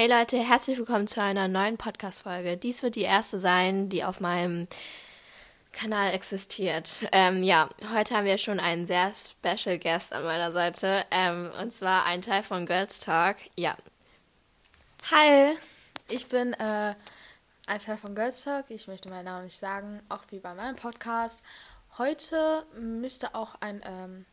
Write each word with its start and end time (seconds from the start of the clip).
Hey 0.00 0.08
Leute, 0.08 0.38
herzlich 0.38 0.78
willkommen 0.78 1.06
zu 1.06 1.22
einer 1.22 1.46
neuen 1.46 1.76
Podcast-Folge. 1.76 2.56
Dies 2.56 2.82
wird 2.82 2.94
die 2.94 3.02
erste 3.02 3.38
sein, 3.38 3.90
die 3.90 4.02
auf 4.02 4.18
meinem 4.18 4.66
Kanal 5.72 6.14
existiert. 6.14 7.00
Ähm, 7.12 7.42
ja, 7.42 7.68
heute 7.94 8.16
haben 8.16 8.24
wir 8.24 8.38
schon 8.38 8.60
einen 8.60 8.86
sehr 8.86 9.12
special 9.12 9.78
Guest 9.78 10.14
an 10.14 10.24
meiner 10.24 10.52
Seite, 10.52 11.04
ähm, 11.10 11.50
und 11.60 11.74
zwar 11.74 12.06
ein 12.06 12.22
Teil 12.22 12.42
von 12.42 12.64
Girls 12.64 13.00
Talk. 13.00 13.36
Ja. 13.56 13.76
Hi, 15.10 15.54
ich 16.08 16.28
bin 16.28 16.54
äh, 16.54 16.94
ein 17.66 17.78
Teil 17.78 17.98
von 17.98 18.14
Girls 18.14 18.42
Talk. 18.42 18.70
Ich 18.70 18.88
möchte 18.88 19.10
meinen 19.10 19.26
Namen 19.26 19.44
nicht 19.44 19.58
sagen, 19.58 20.00
auch 20.08 20.22
wie 20.30 20.38
bei 20.38 20.54
meinem 20.54 20.76
Podcast. 20.76 21.42
Heute 21.98 22.64
müsste 22.72 23.34
auch 23.34 23.56
ein 23.60 23.82
ähm, 23.84 24.24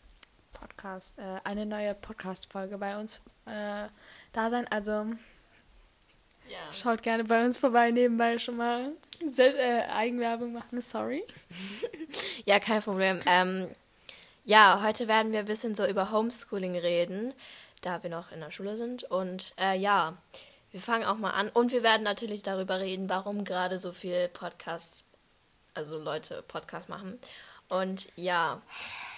Podcast, 0.53 1.19
äh, 1.19 1.41
eine 1.43 1.65
neue 1.65 1.93
Podcast-Folge 1.93 2.77
bei 2.77 2.97
uns 2.97 3.17
äh, 3.47 3.89
da 4.31 4.49
sein. 4.49 4.65
Also 4.69 5.07
ja. 6.49 6.73
schaut 6.73 7.03
gerne 7.03 7.23
bei 7.23 7.43
uns 7.45 7.57
vorbei, 7.57 7.91
nebenbei 7.91 8.37
schon 8.39 8.57
mal 8.57 8.91
Sel 9.25 9.55
äh, 9.55 9.83
Eigenwerbung 9.91 10.53
machen, 10.53 10.81
sorry. 10.81 11.23
ja, 12.45 12.59
kein 12.59 12.81
Problem. 12.81 13.21
Ähm, 13.25 13.69
ja, 14.45 14.81
heute 14.83 15.07
werden 15.07 15.31
wir 15.31 15.39
ein 15.39 15.45
bisschen 15.45 15.75
so 15.75 15.85
über 15.85 16.11
Homeschooling 16.11 16.77
reden, 16.77 17.33
da 17.81 18.01
wir 18.03 18.09
noch 18.09 18.31
in 18.31 18.39
der 18.39 18.51
Schule 18.51 18.77
sind. 18.77 19.03
Und 19.03 19.53
äh, 19.59 19.77
ja, 19.77 20.17
wir 20.71 20.79
fangen 20.79 21.05
auch 21.05 21.17
mal 21.17 21.31
an. 21.31 21.49
Und 21.49 21.71
wir 21.71 21.83
werden 21.83 22.03
natürlich 22.03 22.43
darüber 22.43 22.79
reden, 22.79 23.09
warum 23.09 23.43
gerade 23.43 23.79
so 23.79 23.91
viel 23.91 24.27
Podcasts, 24.29 25.03
also 25.73 25.97
Leute 25.97 26.43
Podcasts 26.47 26.87
machen. 26.87 27.19
Und 27.69 28.07
ja, 28.15 28.61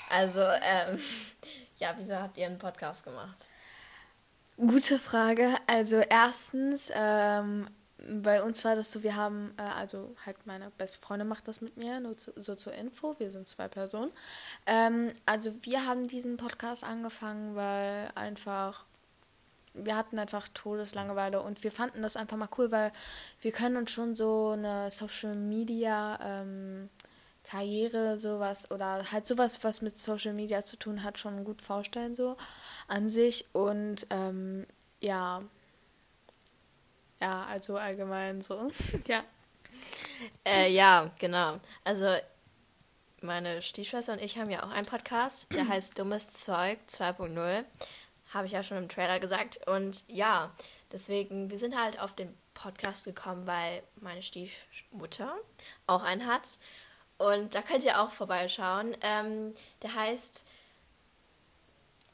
also, 0.10 0.42
ähm, 0.42 1.00
ja, 1.78 1.94
wieso 1.98 2.16
habt 2.16 2.38
ihr 2.38 2.48
einen 2.48 2.58
Podcast 2.58 3.04
gemacht? 3.04 3.50
Gute 4.60 5.00
Frage. 5.00 5.56
Also 5.68 6.02
erstens, 6.10 6.92
ähm, 6.94 7.66
bei 8.10 8.44
uns 8.44 8.66
war 8.66 8.76
das 8.76 8.92
so, 8.92 9.04
wir 9.04 9.16
haben, 9.16 9.54
äh, 9.56 9.62
also 9.62 10.14
halt 10.26 10.36
meine 10.46 10.70
beste 10.72 11.00
Freundin 11.00 11.30
macht 11.30 11.48
das 11.48 11.62
mit 11.62 11.78
mir, 11.78 12.02
nur 12.02 12.18
zu, 12.18 12.34
so 12.36 12.56
zur 12.56 12.74
Info, 12.74 13.16
wir 13.20 13.32
sind 13.32 13.48
zwei 13.48 13.70
Personen. 13.70 14.12
Ähm, 14.66 15.14
also 15.26 15.54
wir 15.62 15.86
haben 15.86 16.10
diesen 16.10 16.36
Podcast 16.36 16.84
angefangen, 16.84 17.56
weil 17.56 18.10
einfach, 18.16 18.84
wir 19.76 19.96
hatten 19.96 20.20
einfach 20.20 20.50
Todeslangeweile 20.50 21.42
und 21.42 21.64
wir 21.64 21.72
fanden 21.72 22.02
das 22.02 22.18
einfach 22.18 22.36
mal 22.36 22.50
cool, 22.58 22.70
weil 22.70 22.92
wir 23.40 23.54
können 23.54 23.78
uns 23.78 23.92
schon 23.92 24.14
so 24.14 24.50
eine 24.50 24.92
Social 24.92 25.36
Media 25.36 26.20
ähm, 26.22 26.90
Karriere, 27.50 28.20
sowas 28.20 28.70
oder 28.70 29.12
halt 29.12 29.26
sowas, 29.26 29.64
was 29.64 29.82
mit 29.82 29.98
Social 29.98 30.34
Media 30.34 30.62
zu 30.62 30.78
tun 30.78 31.04
hat, 31.04 31.18
schon 31.18 31.44
gut 31.44 31.62
vorstellen, 31.64 32.16
so 32.16 32.38
an 32.88 33.10
sich. 33.10 33.46
Und 33.54 34.06
ähm, 34.12 34.68
ja, 35.02 35.42
ja, 37.20 37.46
also 37.46 37.78
allgemein 37.78 38.42
so, 38.42 38.72
ja. 39.08 39.24
Äh, 40.46 40.72
ja, 40.72 41.12
genau. 41.18 41.60
Also 41.84 42.16
meine 43.22 43.62
Stiefschwester 43.64 44.14
und 44.14 44.22
ich 44.22 44.38
haben 44.38 44.52
ja 44.52 44.64
auch 44.64 44.70
einen 44.70 44.86
Podcast, 44.86 45.48
der 45.52 45.68
heißt 45.70 45.98
Dummes 45.98 46.34
Zeug 46.34 46.78
2.0. 46.88 47.64
Habe 48.32 48.46
ich 48.46 48.52
ja 48.52 48.64
schon 48.64 48.78
im 48.78 48.90
Trailer 48.90 49.20
gesagt. 49.20 49.68
Und 49.68 50.04
ja, 50.08 50.52
deswegen, 50.92 51.50
wir 51.50 51.58
sind 51.58 51.76
halt 51.76 52.00
auf 52.00 52.14
den 52.14 52.32
Podcast 52.54 53.06
gekommen, 53.06 53.48
weil 53.48 53.82
meine 53.96 54.22
Stiefmutter 54.22 55.36
auch 55.88 56.04
einen 56.04 56.28
hat. 56.28 56.60
Und 57.20 57.54
da 57.54 57.62
könnt 57.62 57.86
ihr 57.86 58.02
auch 58.02 58.10
vorbeischauen. 58.10 58.98
Ähm, 59.02 59.54
der 59.84 59.94
heißt. 59.94 60.46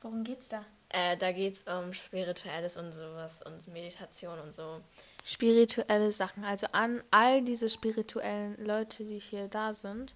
Worum 0.01 0.23
geht's 0.23 0.49
da? 0.49 0.65
Äh, 0.89 1.17
da 1.17 1.31
geht's 1.31 1.63
um 1.63 1.93
Spirituelles 1.93 2.77
und 2.77 2.91
sowas 2.91 3.41
und 3.41 3.67
Meditation 3.67 4.39
und 4.39 4.53
so. 4.53 4.81
Spirituelle 5.23 6.11
Sachen. 6.11 6.43
Also 6.43 6.67
an 6.71 7.01
all 7.11 7.41
diese 7.41 7.69
spirituellen 7.69 8.55
Leute, 8.63 9.03
die 9.03 9.19
hier 9.19 9.47
da 9.47 9.73
sind. 9.73 10.13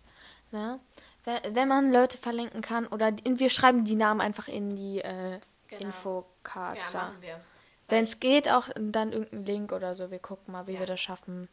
Ne? 0.51 0.79
Wenn 1.23 1.67
man 1.67 1.91
Leute 1.91 2.17
verlinken 2.17 2.61
kann 2.61 2.87
oder 2.87 3.11
wir 3.23 3.49
schreiben 3.49 3.85
die 3.85 3.95
Namen 3.95 4.21
einfach 4.21 4.47
in 4.47 4.75
die 4.75 4.99
äh, 4.99 5.39
genau. 5.67 5.85
Infocard. 5.85 6.77
Ja, 6.77 6.99
machen 7.01 7.21
wir. 7.21 7.39
Wenn 7.87 8.03
es 8.03 8.19
geht, 8.19 8.49
auch 8.49 8.69
dann 8.75 9.11
irgendein 9.11 9.45
Link 9.45 9.71
oder 9.71 9.95
so. 9.95 10.11
Wir 10.11 10.19
gucken 10.19 10.51
mal, 10.51 10.67
wie 10.67 10.73
ja. 10.73 10.79
wir 10.79 10.87
das 10.87 11.01
schaffen. 11.01 11.47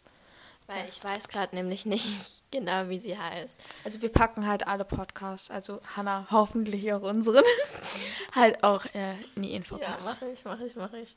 Weil 0.66 0.88
ich 0.88 1.02
weiß 1.02 1.28
gerade 1.28 1.54
nämlich 1.54 1.86
nicht 1.86 2.42
genau, 2.50 2.88
wie 2.88 2.98
sie 2.98 3.16
heißt. 3.16 3.58
Also 3.84 4.02
wir 4.02 4.10
packen 4.10 4.46
halt 4.46 4.66
alle 4.66 4.84
Podcasts, 4.84 5.50
also 5.50 5.78
Hanna 5.94 6.26
hoffentlich 6.30 6.92
auch 6.92 7.02
unseren, 7.02 7.44
halt 8.34 8.64
auch 8.64 8.84
äh, 8.86 9.14
in 9.36 9.42
die 9.42 9.54
Info. 9.54 9.78
Ja, 9.78 9.96
mache 10.04 10.28
ich, 10.28 10.44
mache 10.44 10.66
ich, 10.66 10.74
mache 10.74 10.98
ich. 10.98 11.16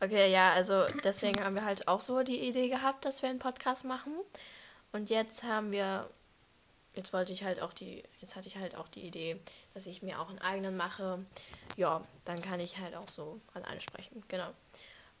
Okay, 0.00 0.30
ja, 0.30 0.52
also 0.52 0.84
deswegen 1.04 1.42
haben 1.42 1.54
wir 1.54 1.64
halt 1.64 1.88
auch 1.88 2.00
so 2.00 2.22
die 2.22 2.40
Idee 2.48 2.68
gehabt, 2.68 3.04
dass 3.04 3.22
wir 3.22 3.28
einen 3.28 3.38
Podcast 3.38 3.84
machen. 3.84 4.12
Und 4.92 5.10
jetzt 5.10 5.42
haben 5.42 5.72
wir, 5.72 6.08
jetzt 6.94 7.12
wollte 7.12 7.32
ich 7.32 7.44
halt 7.44 7.60
auch 7.60 7.72
die, 7.72 8.02
jetzt 8.20 8.36
hatte 8.36 8.48
ich 8.48 8.56
halt 8.56 8.76
auch 8.76 8.88
die 8.88 9.06
Idee, 9.06 9.40
dass 9.74 9.86
ich 9.86 10.02
mir 10.02 10.20
auch 10.20 10.30
einen 10.30 10.38
eigenen 10.38 10.76
mache. 10.76 11.24
Ja, 11.76 12.02
dann 12.24 12.40
kann 12.40 12.60
ich 12.60 12.78
halt 12.78 12.94
auch 12.94 13.08
so 13.08 13.40
alleine 13.52 13.80
sprechen, 13.80 14.22
genau. 14.28 14.48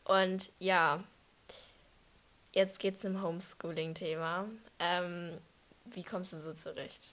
Und 0.04 0.50
ja, 0.58 0.98
Jetzt 2.56 2.78
geht 2.78 2.94
es 2.94 3.02
zum 3.02 3.20
Homeschooling-Thema. 3.20 4.46
Ähm, 4.78 5.38
wie 5.84 6.02
kommst 6.02 6.32
du 6.32 6.38
so 6.38 6.54
zurecht? 6.54 7.12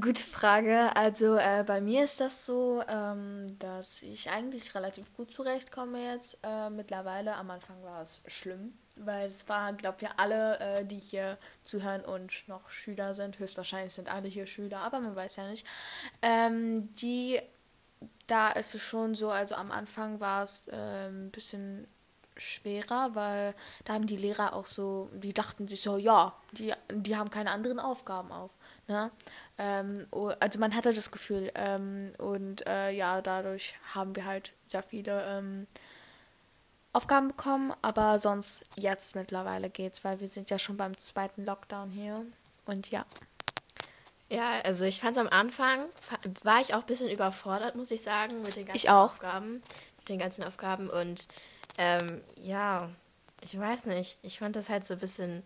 Gute 0.00 0.24
Frage. 0.24 0.90
Also 0.96 1.36
äh, 1.36 1.62
bei 1.64 1.80
mir 1.80 2.02
ist 2.02 2.18
das 2.18 2.44
so, 2.44 2.82
ähm, 2.88 3.56
dass 3.60 4.02
ich 4.02 4.28
eigentlich 4.30 4.74
relativ 4.74 5.14
gut 5.14 5.30
zurechtkomme 5.30 6.04
jetzt. 6.04 6.38
Äh, 6.42 6.70
mittlerweile, 6.70 7.36
am 7.36 7.52
Anfang 7.52 7.80
war 7.84 8.02
es 8.02 8.18
schlimm, 8.26 8.76
weil 8.98 9.28
es 9.28 9.48
war, 9.48 9.72
glaube 9.74 9.98
ich, 10.00 10.08
alle, 10.16 10.58
äh, 10.58 10.84
die 10.84 10.98
hier 10.98 11.38
zuhören 11.62 12.04
und 12.04 12.32
noch 12.48 12.68
Schüler 12.68 13.14
sind, 13.14 13.38
höchstwahrscheinlich 13.38 13.92
sind 13.92 14.12
alle 14.12 14.26
hier 14.26 14.48
Schüler, 14.48 14.80
aber 14.80 14.98
man 14.98 15.14
weiß 15.14 15.36
ja 15.36 15.48
nicht, 15.48 15.64
ähm, 16.20 16.92
die, 16.94 17.40
da 18.26 18.48
ist 18.48 18.74
es 18.74 18.82
schon 18.82 19.14
so, 19.14 19.30
also 19.30 19.54
am 19.54 19.70
Anfang 19.70 20.18
war 20.18 20.42
es 20.42 20.66
äh, 20.66 21.06
ein 21.06 21.30
bisschen 21.30 21.86
schwerer, 22.36 23.10
weil 23.14 23.54
da 23.84 23.94
haben 23.94 24.06
die 24.06 24.16
Lehrer 24.16 24.54
auch 24.54 24.66
so, 24.66 25.08
die 25.12 25.32
dachten 25.32 25.68
sich 25.68 25.82
so, 25.82 25.96
ja, 25.96 26.34
die, 26.52 26.72
die 26.90 27.16
haben 27.16 27.30
keine 27.30 27.50
anderen 27.50 27.78
Aufgaben 27.78 28.32
auf. 28.32 28.50
Ne? 28.88 29.10
Ähm, 29.58 30.06
also 30.40 30.58
man 30.58 30.74
hatte 30.74 30.92
das 30.92 31.10
Gefühl 31.10 31.50
ähm, 31.54 32.12
und 32.18 32.66
äh, 32.66 32.90
ja, 32.90 33.22
dadurch 33.22 33.74
haben 33.94 34.16
wir 34.16 34.24
halt 34.24 34.52
sehr 34.66 34.82
viele 34.82 35.24
ähm, 35.26 35.66
Aufgaben 36.92 37.28
bekommen, 37.28 37.72
aber 37.80 38.18
sonst 38.18 38.64
jetzt 38.76 39.16
mittlerweile 39.16 39.70
geht's, 39.70 40.04
weil 40.04 40.20
wir 40.20 40.28
sind 40.28 40.50
ja 40.50 40.58
schon 40.58 40.76
beim 40.76 40.96
zweiten 40.98 41.44
Lockdown 41.44 41.90
hier 41.90 42.24
und 42.66 42.90
ja. 42.90 43.06
Ja, 44.28 44.60
also 44.62 44.84
ich 44.84 45.00
fand 45.00 45.16
es 45.16 45.20
am 45.20 45.28
Anfang, 45.28 45.86
war 46.42 46.60
ich 46.60 46.74
auch 46.74 46.80
ein 46.80 46.86
bisschen 46.86 47.10
überfordert, 47.10 47.76
muss 47.76 47.90
ich 47.90 48.02
sagen, 48.02 48.40
mit 48.42 48.56
den 48.56 48.66
ganzen 48.66 48.88
Aufgaben. 48.88 49.52
Mit 49.98 50.08
den 50.08 50.18
ganzen 50.18 50.44
Aufgaben 50.44 50.88
und 50.88 51.28
ähm, 51.78 52.22
ja, 52.36 52.90
ich 53.40 53.58
weiß 53.58 53.86
nicht. 53.86 54.18
Ich 54.22 54.38
fand 54.38 54.56
das 54.56 54.68
halt 54.68 54.84
so 54.84 54.94
ein 54.94 55.00
bisschen 55.00 55.42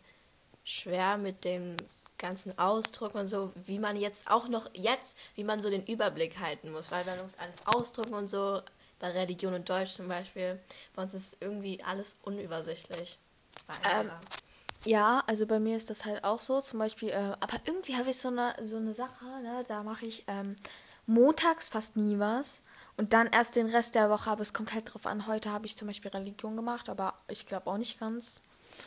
schwer 0.64 1.16
mit 1.16 1.44
dem 1.44 1.76
ganzen 2.18 2.58
Ausdruck 2.58 3.14
und 3.14 3.26
so, 3.26 3.52
wie 3.66 3.78
man 3.78 3.96
jetzt 3.96 4.30
auch 4.30 4.48
noch 4.48 4.68
jetzt, 4.74 5.16
wie 5.34 5.44
man 5.44 5.62
so 5.62 5.70
den 5.70 5.84
Überblick 5.84 6.38
halten 6.38 6.72
muss, 6.72 6.90
weil 6.90 7.04
man 7.04 7.22
muss 7.22 7.38
alles 7.38 7.66
ausdrucken 7.66 8.14
und 8.14 8.28
so. 8.28 8.62
Bei 8.98 9.10
Religion 9.10 9.52
und 9.52 9.68
Deutsch 9.68 9.94
zum 9.94 10.08
Beispiel, 10.08 10.58
bei 10.94 11.02
uns 11.02 11.12
ist 11.12 11.36
irgendwie 11.40 11.82
alles 11.84 12.16
unübersichtlich. 12.22 13.18
Ähm, 13.94 14.10
ja, 14.84 15.22
also 15.26 15.46
bei 15.46 15.60
mir 15.60 15.76
ist 15.76 15.90
das 15.90 16.06
halt 16.06 16.24
auch 16.24 16.40
so, 16.40 16.62
zum 16.62 16.78
Beispiel, 16.78 17.10
äh, 17.10 17.34
aber 17.40 17.60
irgendwie 17.66 17.94
habe 17.94 18.08
ich 18.08 18.18
so 18.18 18.28
eine, 18.28 18.54
so 18.62 18.78
eine 18.78 18.94
Sache, 18.94 19.26
ne, 19.42 19.62
da 19.68 19.82
mache 19.82 20.06
ich 20.06 20.24
ähm, 20.28 20.56
montags 21.04 21.68
fast 21.68 21.96
nie 21.96 22.18
was 22.18 22.62
und 22.96 23.12
dann 23.12 23.26
erst 23.26 23.56
den 23.56 23.68
Rest 23.68 23.94
der 23.94 24.08
Woche, 24.08 24.30
aber 24.30 24.42
es 24.42 24.54
kommt 24.54 24.72
halt 24.72 24.92
drauf 24.92 25.06
an. 25.06 25.26
Heute 25.26 25.50
habe 25.52 25.66
ich 25.66 25.76
zum 25.76 25.88
Beispiel 25.88 26.10
Religion 26.10 26.56
gemacht, 26.56 26.88
aber 26.88 27.14
ich 27.28 27.46
glaube 27.46 27.70
auch 27.70 27.76
nicht 27.76 28.00
ganz. 28.00 28.42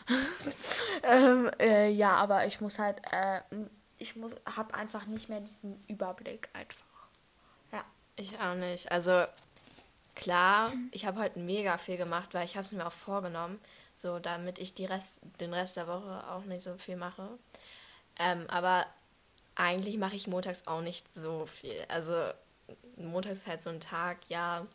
ähm, 1.04 1.50
äh, 1.60 1.90
ja, 1.90 2.12
aber 2.12 2.48
ich 2.48 2.60
muss 2.60 2.80
halt, 2.80 3.00
äh, 3.12 3.42
ich 3.98 4.16
muss, 4.16 4.32
habe 4.56 4.74
einfach 4.74 5.06
nicht 5.06 5.30
mehr 5.30 5.42
diesen 5.42 5.84
Überblick 5.88 6.50
einfach. 6.54 6.86
Ja. 7.72 7.84
Ich 8.16 8.40
auch 8.40 8.56
nicht. 8.56 8.92
Also 8.92 9.26
klar, 10.16 10.74
ich 10.92 11.06
habe 11.06 11.20
heute 11.20 11.40
mega 11.40 11.78
viel 11.78 11.98
gemacht, 11.98 12.34
weil 12.34 12.46
ich 12.46 12.56
habe 12.56 12.66
es 12.66 12.72
mir 12.72 12.86
auch 12.86 12.92
vorgenommen, 12.92 13.60
so 13.96 14.20
damit 14.20 14.58
ich 14.58 14.74
die 14.74 14.86
Rest, 14.86 15.20
den 15.40 15.54
Rest 15.54 15.78
der 15.78 15.88
Woche 15.88 16.24
auch 16.32 16.46
nicht 16.46 16.64
so 16.64 16.76
viel 16.78 16.96
mache. 16.96 17.30
Ähm, 18.18 18.46
aber 18.50 18.86
eigentlich 19.56 19.98
mache 19.98 20.16
ich 20.16 20.28
montags 20.28 20.66
auch 20.68 20.82
nicht 20.82 21.14
so 21.14 21.46
viel. 21.46 21.86
Also 21.90 22.32
Montag 22.98 23.32
ist 23.32 23.48
halt 23.48 23.62
so 23.62 23.70
ein 23.70 23.80
Tag, 23.80 24.18
ja, 24.30 24.66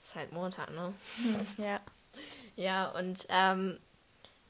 ist 0.00 0.16
halt 0.16 0.32
Montag, 0.32 0.70
ne? 0.70 0.92
Ja. 1.58 1.80
Ja, 2.56 2.90
und 2.90 3.24
ähm, 3.30 3.80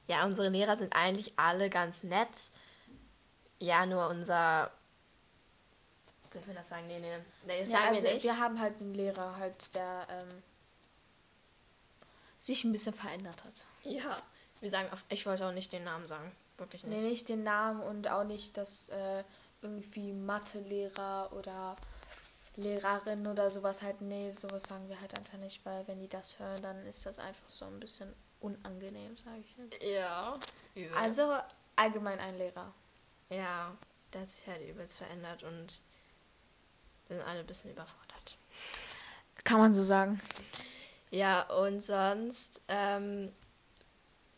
ja, 0.09 0.25
unsere 0.25 0.49
Lehrer 0.49 0.77
sind 0.77 0.97
eigentlich 0.97 1.35
alle 1.37 1.71
ganz 1.71 2.03
nett. 2.03 2.51
Ja, 3.61 3.87
nur 3.87 4.09
unser. 4.09 4.73
Soll 6.33 6.45
wir 6.49 6.55
das 6.55 6.69
sagen? 6.69 6.89
Nee, 6.89 6.99
nee. 6.99 7.17
nee 7.47 7.61
das 7.61 7.71
ja, 7.71 7.79
sagen 7.79 7.95
also 7.95 8.03
wir 8.03 8.15
nicht. 8.15 8.25
Wir 8.25 8.41
haben 8.41 8.61
halt 8.61 8.81
einen 8.81 8.95
Lehrer, 8.95 9.37
halt, 9.37 9.75
der. 9.77 10.07
Ähm, 10.11 10.43
sich 12.41 12.65
ein 12.65 12.73
bisschen 12.73 12.93
verändert 12.93 13.45
hat. 13.45 13.53
Ja, 13.85 14.17
wir 14.59 14.69
sagen, 14.69 14.89
ich 15.09 15.25
wollte 15.27 15.47
auch 15.47 15.53
nicht 15.53 15.73
den 15.73 15.85
Namen 15.85 16.09
sagen. 16.09 16.33
Wirklich 16.57 16.85
nicht. 16.85 17.01
Nee, 17.01 17.09
nicht 17.09 17.29
den 17.29 17.45
Namen 17.45 17.81
und 17.83 18.09
auch 18.09 18.25
nicht, 18.25 18.57
dass 18.57 18.89
äh, 18.89 19.23
irgendwie 19.63 20.13
Mathelehrer 20.13 21.33
oder 21.33 21.77
Lehrerin 22.57 23.27
oder 23.27 23.51
sowas 23.51 23.83
halt, 23.83 24.01
nee, 24.01 24.31
sowas 24.31 24.65
sagen 24.65 24.89
wir 24.89 25.01
halt 25.01 25.17
einfach 25.17 25.39
nicht, 25.39 25.65
weil 25.65 25.87
wenn 25.89 26.01
die 26.01 26.09
das 26.09 26.39
hören, 26.39 26.61
dann 26.63 26.87
ist 26.87 27.07
das 27.07 27.19
einfach 27.19 27.49
so 27.49 27.65
ein 27.65 27.81
bisschen 27.81 28.13
unangenehm, 28.41 29.17
sage 29.17 29.41
ich 29.41 29.57
jetzt. 29.57 29.83
Ja. 29.83 30.39
Übel. 30.75 30.97
Also 30.97 31.33
allgemein 31.77 32.19
ein 32.21 32.37
Lehrer. 32.37 32.73
Ja, 33.31 33.75
der 34.13 34.23
hat 34.23 34.31
sich 34.31 34.47
halt 34.47 34.69
übelst 34.69 34.99
verändert 34.99 35.43
und 35.43 35.81
wir 37.09 37.17
sind 37.17 37.27
alle 37.27 37.41
ein 37.41 37.47
bisschen 37.47 37.71
überfordert. 37.71 38.37
Kann 39.45 39.59
man 39.59 39.73
so 39.73 39.85
sagen. 39.85 40.21
Ja, 41.11 41.43
und 41.51 41.81
sonst, 41.81 42.61
ähm, 42.69 43.33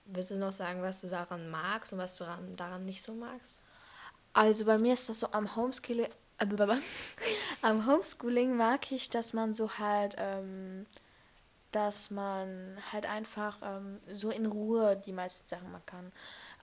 willst 0.06 0.30
du 0.30 0.36
noch 0.36 0.52
sagen, 0.52 0.82
was 0.82 1.00
du 1.00 1.08
daran 1.08 1.50
magst 1.50 1.92
und 1.92 1.98
was 1.98 2.16
du 2.16 2.24
daran, 2.24 2.56
daran 2.56 2.84
nicht 2.84 3.02
so 3.02 3.12
magst? 3.14 3.62
Also 4.32 4.64
bei 4.64 4.78
mir 4.78 4.94
ist 4.94 5.08
das 5.08 5.20
so 5.20 5.30
am 5.30 5.54
Homeschooling, 5.54 6.08
am 7.62 7.86
Homeschooling 7.86 8.56
mag 8.56 8.90
ich, 8.92 9.08
dass 9.08 9.32
man 9.32 9.54
so 9.54 9.78
halt, 9.78 10.16
ähm, 10.18 10.86
dass 11.70 12.10
man 12.10 12.76
halt 12.92 13.06
einfach 13.06 13.58
ähm, 13.62 14.00
so 14.12 14.30
in 14.30 14.46
Ruhe 14.46 15.00
die 15.04 15.12
meisten 15.12 15.48
Sachen 15.48 15.70
machen 15.72 15.86
kann. 15.86 16.12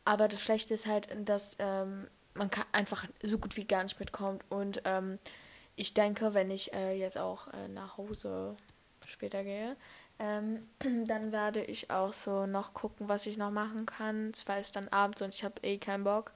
Aber 0.06 0.28
das 0.28 0.42
Schlechte 0.42 0.74
ist 0.74 0.88
halt, 0.88 1.08
dass 1.28 1.56
ähm, 1.60 2.08
man 2.34 2.50
kann 2.50 2.66
einfach 2.72 3.08
so 3.22 3.38
gut 3.38 3.58
wie 3.58 3.66
gar 3.66 3.84
nicht 3.84 4.00
mitkommt. 4.00 4.44
Und 4.50 4.82
ähm, 4.86 5.20
ich 5.76 5.94
denke, 5.94 6.34
wenn 6.34 6.52
ich 6.52 6.74
äh, 6.74 6.94
jetzt 6.94 7.18
auch 7.18 7.48
äh, 7.48 7.68
nach 7.68 7.98
Hause 7.98 8.56
später 9.06 9.44
gehe, 9.44 9.76
ähm, 10.20 10.60
dann 11.08 11.32
werde 11.32 11.64
ich 11.64 11.90
auch 11.90 12.14
so 12.14 12.46
noch 12.46 12.74
gucken, 12.74 13.10
was 13.10 13.26
ich 13.26 13.38
noch 13.38 13.52
machen 13.52 13.86
kann. 13.86 14.34
Zwar 14.34 14.60
ist 14.60 14.76
dann 14.76 14.88
abends 14.90 15.22
und 15.22 15.34
ich 15.34 15.44
habe 15.44 15.56
eh 15.64 15.78
keinen 15.78 16.04
Bock. 16.04 16.32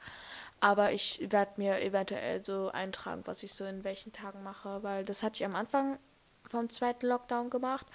Aber 0.59 0.91
ich 0.91 1.19
werde 1.29 1.53
mir 1.57 1.81
eventuell 1.81 2.43
so 2.43 2.69
eintragen, 2.69 3.21
was 3.25 3.43
ich 3.43 3.53
so 3.53 3.65
in 3.65 3.83
welchen 3.83 4.11
Tagen 4.11 4.43
mache, 4.43 4.81
weil 4.83 5.05
das 5.05 5.21
hatte 5.21 5.35
ich 5.35 5.45
am 5.45 5.55
Anfang 5.55 5.99
vom 6.45 6.69
zweiten 6.69 7.07
Lockdown 7.07 7.49
gemacht. 7.49 7.85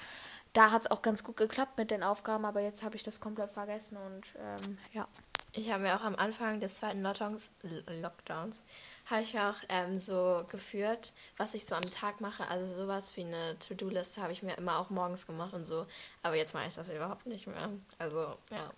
Da 0.53 0.73
hat 0.73 0.83
es 0.83 0.91
auch 0.91 1.03
ganz 1.03 1.23
gut 1.23 1.37
geklappt 1.37 1.79
mit 1.79 1.91
den 1.91 2.03
Aufgaben, 2.03 2.45
aber 2.45 2.61
jetzt 2.61 2.83
habe 2.83 2.97
ich 2.97 3.05
das 3.05 3.21
komplett 3.21 3.53
vergessen 3.53 3.97
und 3.97 4.27
ähm, 4.39 4.79
ja. 4.93 5.07
Ich 5.53 5.73
habe 5.73 5.83
mir 5.83 5.97
auch 5.97 6.05
am 6.05 6.17
Anfang 6.17 6.61
des 6.61 6.77
zweiten 6.77 7.03
Lockdowns, 7.03 7.51
Lockdowns 7.87 8.63
habe 9.11 9.23
ich 9.23 9.39
auch 9.39 9.57
ähm, 9.69 9.99
so 9.99 10.45
geführt, 10.49 11.13
was 11.37 11.55
ich 11.55 11.67
so 11.67 11.75
am 11.75 11.91
Tag 11.91 12.21
mache. 12.21 12.47
Also 12.49 12.77
sowas 12.77 13.17
wie 13.17 13.25
eine 13.25 13.59
To-Do-Liste 13.59 14.23
habe 14.23 14.33
ich 14.33 14.43
mir 14.43 14.57
immer 14.57 14.79
auch 14.79 14.91
morgens 14.91 15.27
gemacht 15.27 15.53
und 15.53 15.65
so. 15.65 15.87
Aber 16.23 16.37
jetzt 16.37 16.55
mache 16.55 16.69
ich 16.69 16.75
das 16.75 16.89
überhaupt 16.89 17.27
nicht 17.27 17.47
mehr. 17.47 17.71
Also, 17.99 18.37
ja. 18.51 18.71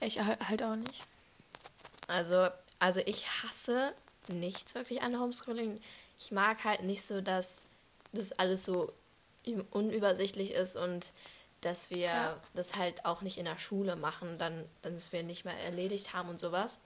Ich 0.00 0.20
halt 0.20 0.62
auch 0.62 0.76
nicht. 0.76 1.06
Also, 2.08 2.48
also 2.82 3.00
ich 3.06 3.28
hasse 3.28 3.94
nichts 4.26 4.74
wirklich 4.74 5.02
an 5.02 5.16
Homeschooling. 5.16 5.80
Ich 6.18 6.32
mag 6.32 6.64
halt 6.64 6.82
nicht 6.82 7.04
so, 7.04 7.20
dass 7.20 7.66
das 8.12 8.32
alles 8.32 8.64
so 8.64 8.92
unübersichtlich 9.70 10.50
ist 10.50 10.74
und 10.74 11.12
dass 11.60 11.90
wir 11.90 11.98
ja. 11.98 12.36
das 12.54 12.74
halt 12.74 13.04
auch 13.04 13.22
nicht 13.22 13.38
in 13.38 13.44
der 13.44 13.60
Schule 13.60 13.94
machen, 13.94 14.36
dann, 14.36 14.64
dass 14.82 15.12
wir 15.12 15.22
nicht 15.22 15.44
mehr 15.44 15.56
erledigt 15.58 16.12
haben 16.12 16.28
und 16.28 16.40
sowas. 16.40 16.80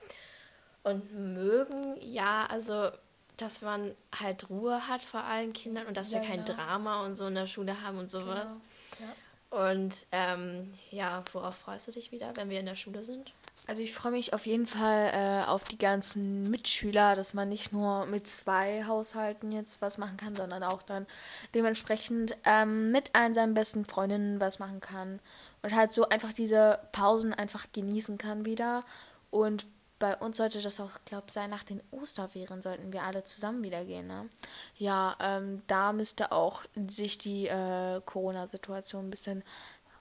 Und 0.82 1.14
mögen, 1.14 1.96
ja, 2.02 2.44
also, 2.50 2.90
dass 3.38 3.62
man 3.62 3.96
halt 4.20 4.50
Ruhe 4.50 4.88
hat 4.88 5.00
vor 5.00 5.24
allen 5.24 5.54
Kindern 5.54 5.86
und 5.86 5.96
dass 5.96 6.10
ja, 6.10 6.20
wir 6.20 6.28
kein 6.28 6.44
ja. 6.44 6.44
Drama 6.44 7.06
und 7.06 7.14
so 7.14 7.26
in 7.26 7.36
der 7.36 7.46
Schule 7.46 7.80
haben 7.80 7.98
und 7.98 8.10
sowas. 8.10 8.60
Genau. 8.98 9.64
Und 9.64 10.04
ähm, 10.12 10.74
ja, 10.90 11.24
worauf 11.32 11.56
freust 11.56 11.88
du 11.88 11.92
dich 11.92 12.12
wieder, 12.12 12.36
wenn 12.36 12.50
wir 12.50 12.60
in 12.60 12.66
der 12.66 12.76
Schule 12.76 13.02
sind? 13.02 13.32
Also 13.68 13.82
ich 13.82 13.92
freue 13.92 14.12
mich 14.12 14.32
auf 14.32 14.46
jeden 14.46 14.68
Fall 14.68 15.10
äh, 15.12 15.48
auf 15.48 15.64
die 15.64 15.78
ganzen 15.78 16.48
Mitschüler, 16.48 17.16
dass 17.16 17.34
man 17.34 17.48
nicht 17.48 17.72
nur 17.72 18.06
mit 18.06 18.28
zwei 18.28 18.84
Haushalten 18.84 19.50
jetzt 19.50 19.82
was 19.82 19.98
machen 19.98 20.16
kann, 20.16 20.36
sondern 20.36 20.62
auch 20.62 20.82
dann 20.82 21.04
dementsprechend 21.52 22.36
ähm, 22.44 22.92
mit 22.92 23.14
allen 23.14 23.34
seinen 23.34 23.54
besten 23.54 23.84
Freundinnen 23.84 24.40
was 24.40 24.60
machen 24.60 24.80
kann 24.80 25.18
und 25.62 25.74
halt 25.74 25.90
so 25.90 26.08
einfach 26.08 26.32
diese 26.32 26.78
Pausen 26.92 27.34
einfach 27.34 27.66
genießen 27.72 28.18
kann 28.18 28.44
wieder. 28.44 28.84
Und 29.30 29.66
bei 29.98 30.14
uns 30.16 30.36
sollte 30.36 30.60
das 30.60 30.78
auch, 30.80 30.90
glaube 31.04 31.24
ich, 31.26 31.32
sein, 31.32 31.50
nach 31.50 31.64
den 31.64 31.82
Osterferien 31.90 32.60
sollten 32.60 32.92
wir 32.92 33.02
alle 33.02 33.24
zusammen 33.24 33.62
wieder 33.62 33.84
gehen. 33.84 34.06
Ne? 34.06 34.28
Ja, 34.76 35.16
ähm, 35.20 35.62
da 35.66 35.92
müsste 35.92 36.32
auch 36.32 36.62
sich 36.86 37.18
die 37.18 37.46
äh, 37.46 38.00
Corona-Situation 38.04 39.06
ein 39.06 39.10
bisschen 39.10 39.42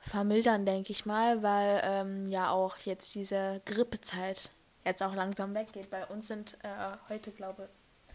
vermildern, 0.05 0.65
denke 0.65 0.91
ich 0.91 1.05
mal, 1.05 1.41
weil 1.43 1.81
ähm, 1.83 2.27
ja 2.29 2.51
auch 2.51 2.77
jetzt 2.79 3.15
diese 3.15 3.61
Grippezeit 3.65 4.49
jetzt 4.85 5.01
auch 5.01 5.15
langsam 5.15 5.53
weggeht. 5.55 5.89
Bei 5.89 6.05
uns 6.05 6.27
sind 6.27 6.57
äh, 6.63 6.67
heute, 7.09 7.31
glaube 7.31 7.63
ich, 7.63 8.11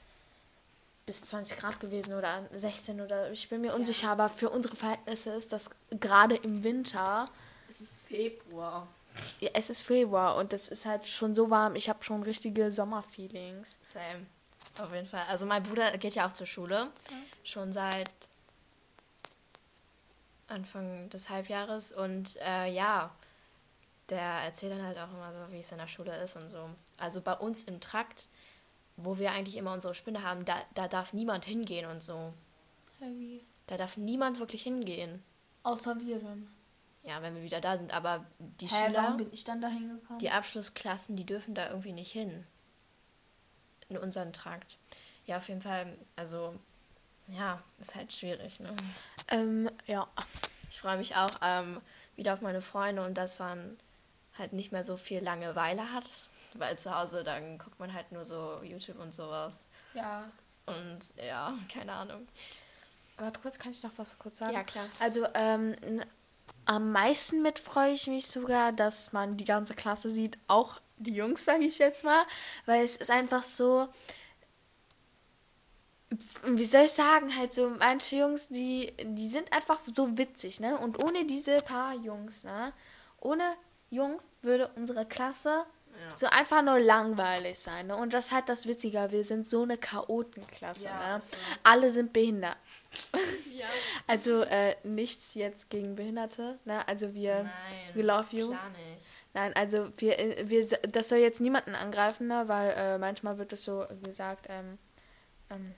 bis 1.07 1.23
20 1.23 1.59
Grad 1.59 1.81
gewesen 1.81 2.15
oder 2.15 2.49
16 2.55 3.01
oder 3.01 3.31
ich 3.33 3.49
bin 3.49 3.63
mir 3.63 3.69
ja. 3.69 3.75
unsicher, 3.75 4.11
aber 4.11 4.29
für 4.29 4.51
unsere 4.51 4.77
Verhältnisse 4.77 5.33
ist 5.33 5.53
das 5.53 5.71
gerade 5.99 6.37
im 6.37 6.63
Winter. 6.63 7.29
Es 7.69 7.81
ist 7.81 8.03
Februar. 8.03 8.87
Ja, 9.41 9.51
es 9.55 9.71
ist 9.71 9.83
Februar 9.83 10.37
und 10.37 10.53
es 10.53 10.69
ist 10.69 10.87
halt 10.87 11.07
schon 11.07 11.35
so 11.35 11.51
warm. 11.51 11.75
Ich 11.75 11.89
habe 11.89 12.05
schon 12.05 12.23
richtige 12.23 12.71
Sommerfeelings. 12.71 13.79
Same. 13.93 14.27
Auf 14.79 14.95
jeden 14.95 15.09
Fall. 15.09 15.25
Also 15.29 15.47
mein 15.47 15.65
Bruder 15.65 15.99
geht 15.99 16.15
ja 16.15 16.29
auch 16.29 16.33
zur 16.33 16.47
Schule. 16.47 16.77
Ja. 17.11 17.17
Schon 17.43 17.73
seit 17.73 18.30
Anfang 20.51 21.09
des 21.11 21.31
Halbjahres 21.31 21.93
und 21.93 22.37
äh, 22.43 22.71
ja, 22.71 23.15
der 24.09 24.21
erzählt 24.21 24.73
dann 24.73 24.83
halt 24.85 24.99
auch 24.99 25.11
immer 25.13 25.33
so, 25.33 25.53
wie 25.53 25.61
es 25.61 25.73
in 25.73 25.79
der 25.79 25.87
Schule 25.87 26.17
ist 26.23 26.37
und 26.37 26.49
so. 26.49 26.69
Also 26.99 27.21
bei 27.21 27.35
uns 27.35 27.65
im 27.65 27.81
Trakt, 27.81 28.29
wo 28.97 29.19
wir 29.19 29.33
eigentlich 29.33 29.57
immer 29.57 29.73
unsere 29.73 29.95
Spinne 29.95 30.23
haben, 30.25 30.45
da, 30.45 30.57
da 30.75 30.89
darf 30.89 31.13
niemand 31.13 31.45
hingehen 31.45 31.89
und 31.89 32.03
so. 32.03 32.33
Heavy. 32.99 33.45
Da 33.67 33.77
darf 33.77 33.97
niemand 33.97 34.39
wirklich 34.41 34.63
hingehen. 34.63 35.23
Außer 35.63 36.01
wir 36.01 36.19
dann. 36.19 36.49
Ja, 37.03 37.23
wenn 37.23 37.35
wir 37.35 37.43
wieder 37.43 37.61
da 37.61 37.77
sind, 37.79 37.95
aber 37.95 38.27
die 38.39 38.67
Hä, 38.67 38.87
Schüler, 38.87 39.03
warum 39.03 39.17
bin 39.17 39.33
ich 39.33 39.45
dann 39.45 39.61
da 39.61 39.69
hingekommen? 39.69 40.19
die 40.19 40.31
Abschlussklassen, 40.31 41.17
die 41.17 41.25
dürfen 41.25 41.55
da 41.55 41.69
irgendwie 41.69 41.93
nicht 41.93 42.13
hin. 42.13 42.47
In 43.89 43.97
unseren 43.97 44.33
Trakt. 44.33 44.77
Ja, 45.25 45.39
auf 45.39 45.49
jeden 45.49 45.61
Fall, 45.63 45.97
also 46.17 46.55
ja, 47.37 47.61
ist 47.79 47.95
halt 47.95 48.13
schwierig, 48.13 48.61
ne? 48.61 48.75
Ähm, 49.29 49.71
ja. 49.87 50.07
Ich 50.69 50.81
freue 50.81 50.97
mich 50.97 51.17
auch 51.17 51.31
ähm, 51.43 51.81
wieder 52.17 52.35
auf 52.35 52.41
meine 52.41 52.63
Freunde 52.63 53.05
und 53.05 53.15
dass 53.15 53.39
man 53.39 53.79
halt 54.39 54.53
nicht 54.53 54.73
mehr 54.73 54.85
so 54.85 54.97
viel 54.97 55.23
Langeweile 55.23 55.93
hat, 55.93 56.05
weil 56.55 56.79
zu 56.79 56.97
Hause 56.97 57.25
dann 57.25 57.59
guckt 57.59 57.79
man 57.79 57.93
halt 57.93 58.13
nur 58.13 58.25
so 58.25 58.61
YouTube 58.63 58.99
und 58.99 59.15
sowas. 59.15 59.65
Ja. 59.95 60.31
Und 60.67 60.99
ja, 61.17 61.55
keine 61.73 61.93
Ahnung. 61.93 62.27
Warte 63.19 63.41
kurz, 63.41 63.59
kann 63.59 63.73
ich 63.73 63.83
noch 63.83 63.93
was 63.97 64.19
kurz 64.19 64.39
sagen? 64.39 64.55
Ja, 64.55 64.63
klar. 64.63 64.87
Also, 65.01 65.27
ähm, 65.35 65.75
am 66.65 66.93
meisten 66.93 67.43
mit 67.43 67.59
freue 67.59 67.93
ich 67.93 68.07
mich 68.07 68.27
sogar, 68.27 68.73
dass 68.73 69.13
man 69.13 69.37
die 69.37 69.45
ganze 69.45 69.75
Klasse 69.75 70.09
sieht, 70.11 70.39
auch 70.47 70.81
die 70.97 71.15
Jungs, 71.15 71.45
sage 71.45 71.65
ich 71.65 71.79
jetzt 71.79 72.05
mal, 72.05 72.25
weil 72.67 72.85
es 72.85 72.97
ist 72.97 73.11
einfach 73.11 73.45
so, 73.45 73.89
wie 76.45 76.65
soll 76.65 76.85
ich 76.85 76.93
sagen, 76.93 77.37
halt 77.37 77.55
so 77.55 77.71
manche 77.71 78.17
Jungs, 78.17 78.49
die, 78.49 78.93
die 79.03 79.29
sind 79.29 79.53
einfach 79.53 79.81
so 79.85 80.19
witzig, 80.19 80.61
ne? 80.61 80.77
Und 80.79 81.03
ohne 81.03 81.25
diese 81.25 81.59
paar 81.59 81.95
Jungs, 81.95 82.45
ne? 82.45 82.73
Ohne 83.21 83.45
Jungs 83.91 84.27
würde 84.43 84.71
unsere 84.77 85.07
Klasse 85.07 85.49
ja. 85.49 86.17
so 86.17 86.27
einfach 86.27 86.63
nur 86.63 86.81
langweilig 86.81 87.59
sein, 87.59 87.87
ne? 87.87 87.97
Und 87.97 88.13
das 88.13 88.27
ist 88.27 88.33
halt 88.33 88.49
das 88.49 88.67
Witzige, 88.67 89.07
wir 89.11 89.23
sind 89.23 89.49
so 89.49 89.63
eine 89.63 89.79
Chaotenklasse, 89.79 90.87
ja, 90.87 91.17
ne? 91.17 91.21
So. 91.21 91.37
Alle 91.63 91.91
sind 91.91 92.13
behindert. 92.13 92.57
Ja. 93.53 93.67
also 94.07 94.41
äh, 94.41 94.75
nichts 94.85 95.35
jetzt 95.35 95.69
gegen 95.69 95.95
Behinderte, 95.95 96.59
ne? 96.65 96.87
Also 96.89 97.13
wir, 97.13 97.43
Nein, 97.43 97.51
we 97.93 98.01
love 98.01 98.35
you. 98.35 98.49
Klar 98.49 98.71
nicht. 98.71 99.07
Nein, 99.35 99.53
also 99.55 99.93
wir, 99.99 100.17
wir, 100.45 100.67
das 100.67 101.11
soll 101.11 101.19
jetzt 101.19 101.43
niemanden 101.43 101.75
angreifen, 101.75 102.27
ne? 102.27 102.45
Weil 102.47 102.71
äh, 102.71 102.99
manchmal 102.99 103.37
wird 103.37 103.53
es 103.53 103.65
so 103.65 103.85
gesagt, 104.03 104.47
ähm, 104.49 104.79
ähm, 105.51 105.75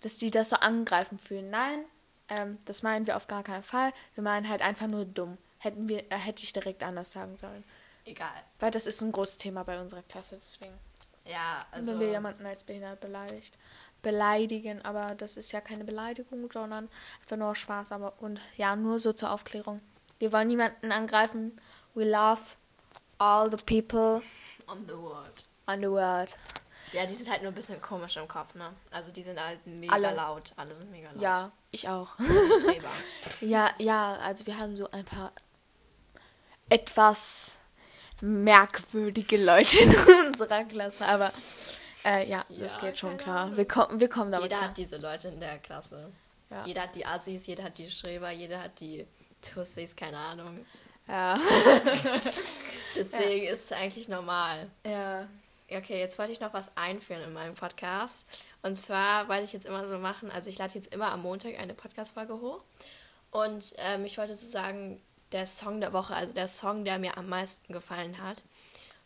dass 0.00 0.18
die 0.18 0.30
das 0.30 0.50
so 0.50 0.56
angreifen 0.56 1.18
fühlen. 1.18 1.50
Nein, 1.50 1.84
ähm, 2.28 2.58
das 2.64 2.82
meinen 2.82 3.06
wir 3.06 3.16
auf 3.16 3.26
gar 3.26 3.42
keinen 3.42 3.64
Fall. 3.64 3.92
Wir 4.14 4.22
meinen 4.22 4.48
halt 4.48 4.62
einfach 4.62 4.86
nur 4.86 5.04
dumm. 5.04 5.38
Hätten 5.58 5.88
wir, 5.88 6.10
äh, 6.12 6.16
hätte 6.16 6.42
ich 6.42 6.52
direkt 6.52 6.82
anders 6.82 7.12
sagen 7.12 7.36
sollen. 7.38 7.64
Egal. 8.04 8.42
Weil 8.58 8.70
das 8.70 8.86
ist 8.86 9.00
ein 9.02 9.12
großes 9.12 9.38
Thema 9.38 9.64
bei 9.64 9.80
unserer 9.80 10.02
Klasse, 10.02 10.38
deswegen. 10.40 10.78
Ja, 11.24 11.66
also. 11.70 11.92
Wenn 11.92 12.00
wir 12.00 12.10
jemanden 12.10 12.46
als 12.46 12.64
behindert 12.64 13.00
beleidigt. 13.00 13.58
Beleidigen, 14.00 14.80
aber 14.84 15.14
das 15.16 15.36
ist 15.36 15.50
ja 15.52 15.60
keine 15.60 15.84
Beleidigung, 15.84 16.48
sondern 16.52 16.88
einfach 17.20 17.36
nur 17.36 17.54
Spaß. 17.54 17.92
Aber 17.92 18.14
und 18.20 18.40
ja, 18.56 18.76
nur 18.76 19.00
so 19.00 19.12
zur 19.12 19.32
Aufklärung. 19.32 19.82
Wir 20.18 20.32
wollen 20.32 20.48
niemanden 20.48 20.92
angreifen. 20.92 21.60
We 21.94 22.04
love 22.04 22.40
all 23.18 23.50
the 23.50 23.56
people 23.56 24.22
on 24.68 24.86
the 24.86 24.96
world. 24.96 25.42
On 25.66 25.80
the 25.80 25.90
world. 25.90 26.36
Ja, 26.92 27.06
die 27.06 27.14
sind 27.14 27.30
halt 27.30 27.42
nur 27.42 27.52
ein 27.52 27.54
bisschen 27.54 27.80
komisch 27.82 28.16
im 28.16 28.26
Kopf, 28.28 28.54
ne? 28.54 28.72
Also 28.90 29.12
die 29.12 29.22
sind 29.22 29.38
halt 29.42 29.66
mega 29.66 29.92
Alle. 29.92 30.14
laut. 30.14 30.52
Alle 30.56 30.74
sind 30.74 30.90
mega 30.90 31.10
laut. 31.12 31.20
Ja, 31.22 31.52
ich 31.70 31.88
auch. 31.88 32.10
ja, 33.40 33.70
ja, 33.78 34.16
also 34.24 34.46
wir 34.46 34.56
haben 34.58 34.76
so 34.76 34.90
ein 34.90 35.04
paar 35.04 35.32
etwas 36.68 37.56
merkwürdige 38.20 39.42
Leute 39.42 39.82
in 39.82 39.94
unserer 40.26 40.64
Klasse, 40.64 41.06
aber 41.06 41.32
äh, 42.04 42.28
ja, 42.28 42.44
das 42.48 42.74
Ja, 42.76 42.80
geht 42.80 42.98
schon 42.98 43.16
klar. 43.16 43.56
Wir, 43.56 43.66
kommen 43.66 44.00
wir 44.00 44.08
kommen 44.08 44.32
damit 44.32 44.44
Jeder 44.44 44.56
klar. 44.56 44.68
hat 44.70 44.78
diese 44.78 44.96
Leute 44.98 45.28
in 45.28 45.40
der 45.40 45.58
Klasse. 45.58 46.12
Ja. 46.50 46.64
Jeder 46.64 46.82
hat 46.82 46.94
die 46.94 47.04
Assis, 47.06 47.46
jeder 47.46 47.64
hat 47.64 47.78
die 47.78 47.90
Schreber, 47.90 48.30
jeder 48.30 48.62
hat 48.62 48.80
die 48.80 49.06
Tussis, 49.42 49.94
keine 49.94 50.16
Ahnung. 50.18 50.64
Ja. 51.06 51.38
Deswegen 52.96 53.46
ist 53.46 53.64
es 53.64 53.72
eigentlich 53.72 54.08
normal. 54.08 54.68
ja. 54.84 55.26
Okay, 55.70 55.98
jetzt 55.98 56.18
wollte 56.18 56.32
ich 56.32 56.40
noch 56.40 56.54
was 56.54 56.76
einführen 56.78 57.22
in 57.22 57.34
meinem 57.34 57.54
Podcast. 57.54 58.26
Und 58.62 58.74
zwar 58.74 59.28
wollte 59.28 59.44
ich 59.44 59.52
jetzt 59.52 59.66
immer 59.66 59.86
so 59.86 59.98
machen, 59.98 60.30
also 60.30 60.48
ich 60.48 60.56
lade 60.56 60.74
jetzt 60.74 60.92
immer 60.94 61.12
am 61.12 61.20
Montag 61.22 61.58
eine 61.58 61.74
Podcast-Folge 61.74 62.40
hoch. 62.40 62.62
Und 63.30 63.74
ähm, 63.76 64.06
ich 64.06 64.16
wollte 64.16 64.34
so 64.34 64.46
sagen, 64.46 65.02
der 65.32 65.46
Song 65.46 65.80
der 65.80 65.92
Woche, 65.92 66.14
also 66.14 66.32
der 66.32 66.48
Song, 66.48 66.86
der 66.86 66.98
mir 66.98 67.18
am 67.18 67.28
meisten 67.28 67.72
gefallen 67.72 68.22
hat. 68.22 68.42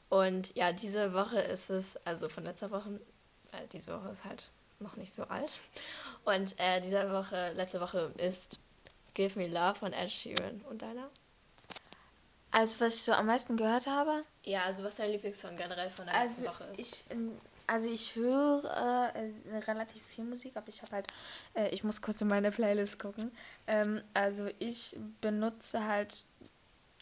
Und 0.08 0.54
ja, 0.54 0.72
diese 0.72 1.14
Woche 1.14 1.40
ist 1.40 1.70
es, 1.70 1.96
also 2.06 2.28
von 2.28 2.44
letzter 2.44 2.70
Woche, 2.70 3.00
weil 3.50 3.66
diese 3.72 3.98
Woche 3.98 4.10
ist 4.10 4.24
halt 4.24 4.50
noch 4.78 4.96
nicht 4.96 5.12
so 5.12 5.24
alt. 5.24 5.58
Und 6.24 6.58
äh, 6.60 6.80
diese 6.80 7.10
Woche, 7.10 7.52
letzte 7.54 7.80
Woche 7.80 8.12
ist 8.18 8.60
Give 9.14 9.38
Me 9.38 9.48
Love 9.48 9.74
von 9.74 9.92
Ed 9.92 10.10
Sheeran. 10.10 10.60
Und 10.68 10.82
deiner? 10.82 11.10
Also, 12.52 12.84
was 12.84 12.94
ich 12.96 13.02
so 13.02 13.12
am 13.12 13.26
meisten 13.26 13.56
gehört 13.56 13.86
habe, 13.86 14.22
Ja, 14.44 14.64
also 14.64 14.84
was 14.84 14.96
dein 14.96 15.10
Lieblingssong 15.10 15.56
generell 15.56 15.90
von 15.90 16.06
der 16.06 16.14
Also 16.14 16.44
Woche 16.46 16.64
ist. 16.76 16.78
ich, 16.80 17.04
ähm, 17.10 17.32
also 17.66 17.88
ich 17.88 18.14
höre 18.16 18.64
äh, 19.14 19.58
relativ 19.66 20.04
viel 20.06 20.24
Musik, 20.24 20.56
aber 20.56 20.68
ich 20.68 20.82
habe 20.82 20.92
halt, 20.92 21.06
äh, 21.54 21.68
ich 21.70 21.82
muss 21.84 22.02
kurz 22.02 22.20
in 22.20 22.28
meine 22.28 22.50
Playlist 22.50 22.98
gucken. 22.98 23.32
Ähm, 23.66 24.02
also 24.14 24.48
ich 24.58 24.96
benutze 25.20 25.86
halt, 25.86 26.24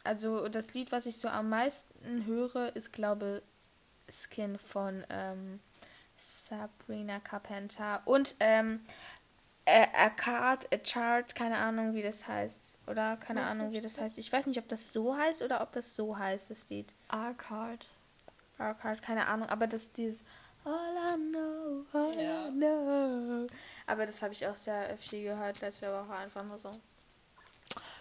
also 0.04 0.48
das 0.48 0.74
Lied, 0.74 0.92
was 0.92 1.06
ich 1.06 1.18
so 1.18 1.28
am 1.28 1.48
meisten 1.48 2.24
höre, 2.26 2.74
ist 2.76 2.92
glaube 2.92 3.42
Skin 4.08 4.58
von 4.58 5.04
ähm, 5.10 5.60
Sabrina 6.16 7.18
Carpenter 7.20 8.02
und 8.04 8.36
ähm, 8.40 8.80
a, 9.70 10.06
a 10.06 10.10
Card, 10.10 10.66
a 10.74 10.78
Chart, 10.78 11.34
keine 11.34 11.56
Ahnung, 11.58 11.94
wie 11.94 12.02
das 12.02 12.26
heißt. 12.26 12.78
Oder 12.86 13.16
keine 13.16 13.42
Was 13.42 13.52
Ahnung, 13.52 13.72
wie 13.72 13.80
das 13.80 14.00
heißt. 14.00 14.18
Ich 14.18 14.32
weiß 14.32 14.46
nicht, 14.46 14.58
ob 14.58 14.68
das 14.68 14.92
so 14.92 15.16
heißt 15.16 15.42
oder 15.42 15.60
ob 15.62 15.72
das 15.72 15.94
so 15.94 16.18
heißt, 16.18 16.50
das 16.50 16.68
Lied. 16.68 16.94
A-Card. 17.08 17.86
Barcard, 18.58 19.00
keine 19.02 19.26
Ahnung, 19.26 19.48
aber 19.48 19.66
das 19.66 19.92
dieses 19.92 20.24
All 20.64 20.72
I 20.74 21.16
know, 21.32 21.84
all 21.98 22.14
Ja. 22.22 22.48
I 22.48 22.50
know. 22.50 23.46
Aber 23.86 24.04
das 24.04 24.22
habe 24.22 24.34
ich 24.34 24.46
auch 24.46 24.54
sehr 24.54 24.96
viel 24.98 25.22
gehört 25.24 25.60
letzte 25.62 25.86
Woche, 25.86 26.14
einfach 26.14 26.44
nur 26.44 26.58
so. 26.58 26.70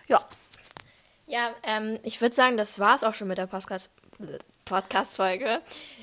Ja, 0.08 0.26
Ja, 1.28 1.52
ähm, 1.64 1.98
ich 2.04 2.20
würde 2.22 2.36
sagen, 2.36 2.58
das 2.58 2.80
war's 2.80 3.04
auch 3.06 3.14
schon 3.14 3.28
mit 3.30 3.38
der 3.38 3.46
Podcast- 3.48 3.90
Podcast-Folge. 4.66 5.62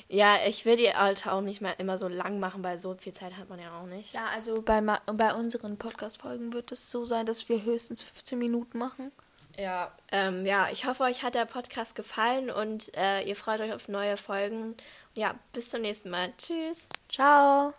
Ja, 0.08 0.38
ich 0.46 0.64
will 0.64 0.76
die 0.76 0.88
halt 0.88 1.26
auch 1.26 1.40
nicht 1.40 1.60
mehr 1.60 1.78
immer 1.80 1.98
so 1.98 2.06
lang 2.08 2.38
machen, 2.38 2.62
weil 2.62 2.78
so 2.78 2.94
viel 2.94 3.12
Zeit 3.12 3.36
hat 3.36 3.48
man 3.48 3.58
ja 3.58 3.76
auch 3.78 3.86
nicht. 3.86 4.14
ja 4.14 4.26
also 4.34 4.62
bei, 4.62 4.80
bei 4.80 5.34
unseren 5.34 5.76
Podcast-Folgen 5.76 6.52
wird 6.52 6.70
es 6.72 6.90
so 6.90 7.04
sein, 7.04 7.26
dass 7.26 7.48
wir 7.48 7.64
höchstens 7.64 8.02
15 8.04 8.38
Minuten 8.38 8.78
machen. 8.78 9.10
Ja, 9.58 9.90
ähm, 10.12 10.44
ja, 10.44 10.68
ich 10.70 10.86
hoffe, 10.86 11.04
euch 11.04 11.22
hat 11.22 11.34
der 11.34 11.46
Podcast 11.46 11.94
gefallen 11.94 12.50
und 12.50 12.94
äh, 12.96 13.22
ihr 13.22 13.36
freut 13.36 13.60
euch 13.60 13.72
auf 13.72 13.88
neue 13.88 14.16
Folgen. 14.16 14.76
Ja, 15.14 15.34
bis 15.52 15.70
zum 15.70 15.80
nächsten 15.80 16.10
Mal. 16.10 16.32
Tschüss. 16.36 16.88
Ciao. 17.10 17.72